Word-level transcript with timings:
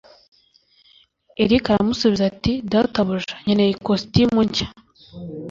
Eric 1.43 1.65
aramusubiza 1.69 2.23
ati: 2.31 2.53
"Databuja, 2.71 3.33
nkeneye 3.43 3.71
ikositimu 3.73 4.39
nshya." 4.47 4.67